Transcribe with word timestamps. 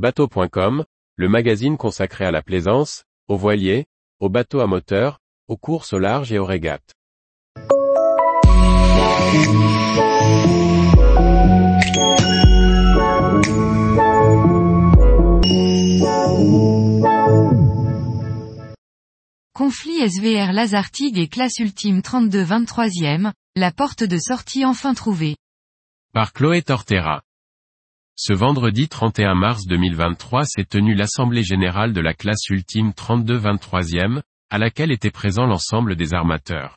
Bateau.com, 0.00 0.86
le 1.16 1.28
magazine 1.28 1.76
consacré 1.76 2.24
à 2.24 2.30
la 2.30 2.40
plaisance, 2.40 3.04
aux 3.28 3.36
voiliers, 3.36 3.84
aux 4.18 4.30
bateaux 4.30 4.60
à 4.60 4.66
moteur, 4.66 5.18
aux 5.46 5.58
courses 5.58 5.92
au 5.92 5.98
large 5.98 6.32
et 6.32 6.38
aux 6.38 6.46
régates. 6.46 6.94
Conflit 19.52 20.08
SVR 20.08 20.54
Lazartigue 20.54 21.18
et 21.18 21.28
classe 21.28 21.58
ultime 21.58 22.00
32 22.00 22.42
23e, 22.42 23.32
la 23.54 23.70
porte 23.70 24.02
de 24.02 24.16
sortie 24.16 24.64
enfin 24.64 24.94
trouvée. 24.94 25.36
Par 26.14 26.32
Chloé 26.32 26.62
Tortera. 26.62 27.20
Ce 28.22 28.34
vendredi 28.34 28.86
31 28.86 29.34
mars 29.34 29.64
2023 29.64 30.44
s'est 30.44 30.66
tenue 30.66 30.94
l'Assemblée 30.94 31.42
Générale 31.42 31.94
de 31.94 32.02
la 32.02 32.12
classe 32.12 32.50
ultime 32.50 32.92
32 32.92 33.38
23e, 33.38 34.20
à 34.50 34.58
laquelle 34.58 34.92
était 34.92 35.10
présent 35.10 35.46
l'ensemble 35.46 35.96
des 35.96 36.12
armateurs. 36.12 36.76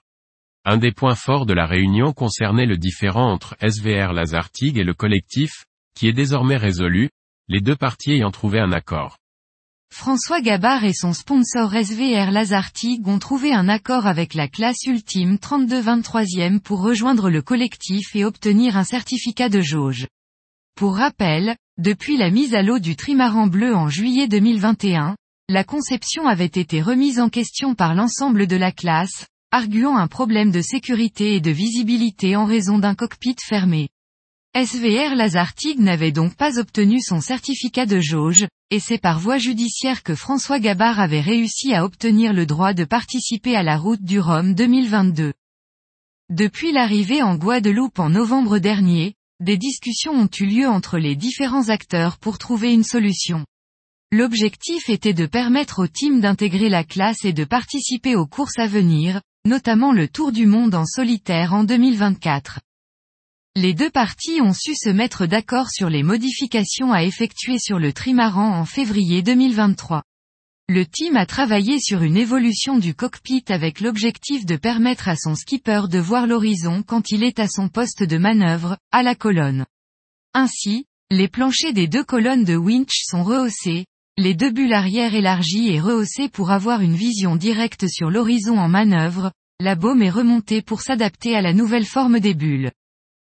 Un 0.64 0.78
des 0.78 0.94
points 0.94 1.16
forts 1.16 1.46
de 1.46 1.54
la 1.54 1.66
réunion 1.66 2.14
concernait 2.14 2.66
le 2.66 2.78
différend 2.78 3.30
entre 3.30 3.58
SVR 3.60 4.14
Lazartigue 4.14 4.78
et 4.78 4.86
le 4.86 4.94
collectif, 4.94 5.66
qui 5.98 6.08
est 6.08 6.14
désormais 6.14 6.56
résolu, 6.56 7.10
les 7.50 7.60
deux 7.60 7.76
parties 7.76 8.14
ayant 8.14 8.32
trouvé 8.32 8.62
un 8.62 8.72
accord. 8.72 9.18
François 9.94 10.40
Gabard 10.40 10.86
et 10.86 10.94
son 10.94 11.12
sponsor 11.12 11.76
SVR 11.76 12.32
Lazartigue 12.32 13.06
ont 13.06 13.20
trouvé 13.20 13.52
un 13.52 13.68
accord 13.68 14.08
avec 14.08 14.34
la 14.34 14.48
classe 14.48 14.84
ultime 14.86 15.36
32-23e 15.36 16.62
pour 16.62 16.82
rejoindre 16.82 17.30
le 17.30 17.42
collectif 17.42 18.16
et 18.16 18.24
obtenir 18.24 18.78
un 18.78 18.86
certificat 18.86 19.50
de 19.50 19.60
jauge. 19.60 20.08
Pour 20.76 20.96
rappel, 20.96 21.56
depuis 21.78 22.18
la 22.18 22.32
mise 22.32 22.56
à 22.56 22.64
l'eau 22.64 22.80
du 22.80 22.96
trimaran 22.96 23.46
bleu 23.46 23.76
en 23.76 23.90
juillet 23.90 24.28
2021, 24.28 25.16
la 25.48 25.64
conception 25.64 26.28
avait 26.28 26.46
été 26.46 26.82
remise 26.82 27.20
en 27.20 27.30
question 27.30 27.76
par 27.76 27.94
l'ensemble 27.94 28.48
de 28.48 28.56
la 28.56 28.72
classe, 28.72 29.28
arguant 29.52 29.96
un 29.96 30.08
problème 30.08 30.50
de 30.50 30.62
sécurité 30.62 31.36
et 31.36 31.42
de 31.42 31.52
visibilité 31.52 32.36
en 32.36 32.46
raison 32.46 32.80
d'un 32.80 32.96
cockpit 32.96 33.36
fermé. 33.40 33.90
SVR 34.56 35.14
Lazartigue 35.16 35.80
n'avait 35.80 36.12
donc 36.12 36.36
pas 36.36 36.58
obtenu 36.58 37.02
son 37.02 37.22
certificat 37.22 37.86
de 37.86 38.00
jauge, 38.00 38.48
et 38.72 38.80
c'est 38.80 38.98
par 38.98 39.20
voie 39.20 39.38
judiciaire 39.38 40.02
que 40.02 40.16
François 40.16 40.60
Gabard 40.60 41.00
avait 41.00 41.22
réussi 41.22 41.76
à 41.76 41.86
obtenir 41.86 42.34
le 42.34 42.48
droit 42.48 42.74
de 42.74 42.84
participer 42.84 43.56
à 43.56 43.62
la 43.62 43.78
route 43.78 44.04
du 44.04 44.20
Rhum 44.20 44.56
2022. 44.56 45.34
Depuis 46.32 46.72
l'arrivée 46.72 47.22
en 47.22 47.36
Guadeloupe 47.36 48.00
en 48.00 48.10
novembre 48.10 48.58
dernier, 48.58 49.14
des 49.40 49.58
discussions 49.58 50.14
ont 50.14 50.30
eu 50.40 50.46
lieu 50.46 50.68
entre 50.68 50.98
les 50.98 51.16
différents 51.16 51.70
acteurs 51.70 52.18
pour 52.18 52.38
trouver 52.38 52.74
une 52.74 52.84
solution. 52.84 53.46
L'objectif 54.12 54.90
était 54.90 55.14
de 55.14 55.26
permettre 55.26 55.84
au 55.84 55.88
team 55.88 56.22
d'intégrer 56.22 56.70
la 56.70 56.84
classe 56.84 57.26
et 57.26 57.34
de 57.34 57.44
participer 57.44 58.16
aux 58.16 58.28
courses 58.28 58.60
à 58.60 58.68
venir, 58.68 59.22
notamment 59.46 59.92
le 59.92 60.08
Tour 60.08 60.32
du 60.32 60.46
Monde 60.46 60.76
en 60.76 60.86
solitaire 60.86 61.54
en 61.54 61.64
2024. 61.64 62.60
Les 63.56 63.74
deux 63.74 63.90
parties 63.90 64.40
ont 64.42 64.54
su 64.54 64.76
se 64.76 64.90
mettre 64.90 65.26
d'accord 65.26 65.70
sur 65.70 65.90
les 65.90 66.04
modifications 66.04 66.92
à 66.92 67.04
effectuer 67.04 67.58
sur 67.60 67.80
le 67.80 67.92
trimaran 67.92 68.60
en 68.60 68.66
février 68.66 69.22
2023. 69.22 70.04
Le 70.76 70.88
team 70.88 71.18
a 71.18 71.28
travaillé 71.28 71.80
sur 71.80 72.02
une 72.02 72.18
évolution 72.18 72.80
du 72.80 72.96
cockpit 72.96 73.46
avec 73.50 73.80
l'objectif 73.80 74.44
de 74.44 74.56
permettre 74.56 75.08
à 75.08 75.16
son 75.16 75.36
skipper 75.36 75.82
de 75.88 76.00
voir 76.00 76.26
l'horizon 76.26 76.82
quand 76.82 77.12
il 77.12 77.24
est 77.24 77.38
à 77.38 77.48
son 77.48 77.70
poste 77.70 78.02
de 78.02 78.18
manœuvre, 78.18 78.76
à 78.92 79.04
la 79.04 79.14
colonne. 79.14 79.68
Ainsi, 80.34 80.88
les 81.12 81.28
planchers 81.28 81.74
des 81.74 81.86
deux 81.86 82.04
colonnes 82.04 82.44
de 82.44 82.56
winch 82.56 83.04
sont 83.04 83.22
rehaussés, 83.24 83.86
les 84.18 84.34
deux 84.34 84.50
bulles 84.50 84.74
arrière 84.74 85.14
élargies 85.14 85.70
et 85.70 85.80
rehaussées 85.80 86.28
pour 86.28 86.50
avoir 86.50 86.82
une 86.82 86.96
vision 86.96 87.36
directe 87.36 87.88
sur 87.88 88.10
l'horizon 88.10 88.58
en 88.58 88.68
manœuvre, 88.68 89.32
la 89.60 89.76
baume 89.76 90.02
est 90.02 90.10
remontée 90.10 90.64
pour 90.64 90.82
s'adapter 90.82 91.36
à 91.36 91.44
la 91.44 91.54
nouvelle 91.54 91.86
forme 91.86 92.20
des 92.20 92.34
bulles. 92.34 92.72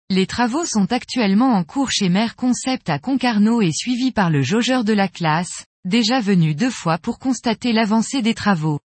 Les 0.09 0.27
travaux 0.27 0.65
sont 0.65 0.91
actuellement 0.91 1.53
en 1.53 1.63
cours 1.63 1.91
chez 1.91 2.09
Mer 2.09 2.35
Concept 2.35 2.89
à 2.89 2.99
Concarneau 2.99 3.61
et 3.61 3.71
suivis 3.71 4.11
par 4.11 4.31
le 4.31 4.41
jaugeur 4.41 4.83
de 4.83 4.91
la 4.91 5.07
classe, 5.07 5.63
déjà 5.87 6.19
venu 6.19 6.53
deux 6.53 6.69
fois 6.69 6.97
pour 6.97 7.17
constater 7.17 7.71
l'avancée 7.71 8.21
des 8.21 8.33
travaux. 8.33 8.79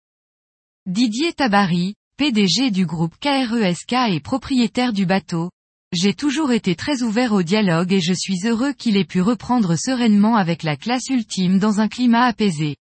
Didier 0.86 1.32
Tabary, 1.32 1.94
PDG 2.16 2.70
du 2.70 2.86
groupe 2.86 3.14
KRESK 3.20 3.92
e 3.92 4.14
et 4.14 4.20
propriétaire 4.20 4.92
du 4.92 5.06
bateau, 5.06 5.50
j'ai 5.92 6.12
toujours 6.12 6.50
été 6.50 6.74
très 6.74 7.02
ouvert 7.02 7.32
au 7.32 7.42
dialogue 7.42 7.92
et 7.92 8.00
je 8.00 8.12
suis 8.12 8.46
heureux 8.46 8.72
qu'il 8.72 8.96
ait 8.96 9.04
pu 9.04 9.22
reprendre 9.22 9.76
sereinement 9.76 10.36
avec 10.36 10.62
la 10.64 10.76
classe 10.76 11.08
ultime 11.08 11.58
dans 11.58 11.80
un 11.80 11.88
climat 11.88 12.24
apaisé. 12.24 12.76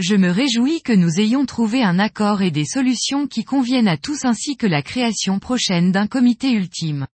Je 0.00 0.14
me 0.14 0.30
réjouis 0.30 0.82
que 0.82 0.92
nous 0.92 1.18
ayons 1.18 1.46
trouvé 1.46 1.82
un 1.82 1.98
accord 1.98 2.42
et 2.42 2.50
des 2.50 2.66
solutions 2.66 3.26
qui 3.26 3.44
conviennent 3.44 3.88
à 3.88 3.96
tous 3.96 4.26
ainsi 4.26 4.56
que 4.56 4.66
la 4.66 4.82
création 4.82 5.38
prochaine 5.38 5.90
d'un 5.90 6.06
comité 6.06 6.52
ultime. 6.52 7.06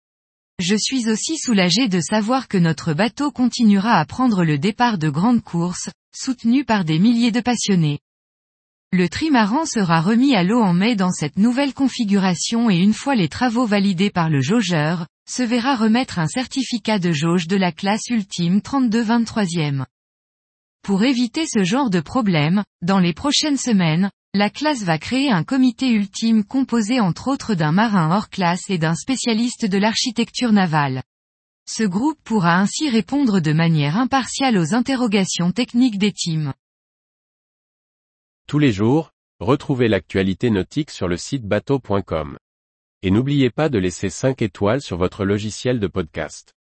Je 0.58 0.74
suis 0.74 1.08
aussi 1.08 1.38
soulagé 1.38 1.88
de 1.88 2.00
savoir 2.00 2.48
que 2.48 2.58
notre 2.58 2.92
bateau 2.92 3.30
continuera 3.30 3.98
à 3.98 4.04
prendre 4.04 4.44
le 4.44 4.58
départ 4.58 4.98
de 4.98 5.08
grandes 5.08 5.42
courses, 5.42 5.88
soutenu 6.14 6.64
par 6.64 6.84
des 6.84 6.98
milliers 6.98 7.32
de 7.32 7.40
passionnés. 7.40 8.00
Le 8.92 9.08
trimaran 9.08 9.64
sera 9.64 10.02
remis 10.02 10.34
à 10.34 10.42
l'eau 10.42 10.60
en 10.60 10.74
mai 10.74 10.96
dans 10.96 11.12
cette 11.12 11.38
nouvelle 11.38 11.72
configuration 11.72 12.68
et 12.68 12.76
une 12.76 12.92
fois 12.92 13.14
les 13.14 13.28
travaux 13.28 13.64
validés 13.64 14.10
par 14.10 14.28
le 14.28 14.42
jaugeur, 14.42 15.06
se 15.26 15.42
verra 15.42 15.76
remettre 15.76 16.18
un 16.18 16.26
certificat 16.26 16.98
de 16.98 17.10
jauge 17.10 17.46
de 17.46 17.56
la 17.56 17.72
classe 17.72 18.08
ultime 18.10 18.58
32-23e. 18.58 19.86
Pour 20.82 21.04
éviter 21.04 21.46
ce 21.46 21.64
genre 21.64 21.90
de 21.90 22.00
problème, 22.00 22.64
dans 22.82 22.98
les 22.98 23.14
prochaines 23.14 23.56
semaines, 23.56 24.10
la 24.34 24.50
classe 24.50 24.82
va 24.82 24.98
créer 24.98 25.30
un 25.30 25.44
comité 25.44 25.90
ultime 25.90 26.42
composé 26.44 27.00
entre 27.00 27.28
autres 27.28 27.54
d'un 27.54 27.72
marin 27.72 28.14
hors 28.14 28.30
classe 28.30 28.68
et 28.68 28.78
d'un 28.78 28.94
spécialiste 28.94 29.64
de 29.64 29.78
l'architecture 29.78 30.52
navale. 30.52 31.02
Ce 31.66 31.84
groupe 31.84 32.18
pourra 32.24 32.58
ainsi 32.58 32.90
répondre 32.90 33.40
de 33.40 33.52
manière 33.52 33.96
impartiale 33.96 34.58
aux 34.58 34.74
interrogations 34.74 35.52
techniques 35.52 35.98
des 35.98 36.12
teams. 36.12 36.52
Tous 38.48 38.58
les 38.58 38.72
jours, 38.72 39.12
retrouvez 39.40 39.88
l'actualité 39.88 40.50
nautique 40.50 40.90
sur 40.90 41.08
le 41.08 41.16
site 41.16 41.44
bateau.com. 41.44 42.36
Et 43.02 43.10
n'oubliez 43.10 43.50
pas 43.50 43.68
de 43.68 43.78
laisser 43.78 44.10
5 44.10 44.42
étoiles 44.42 44.82
sur 44.82 44.96
votre 44.96 45.24
logiciel 45.24 45.80
de 45.80 45.86
podcast. 45.86 46.54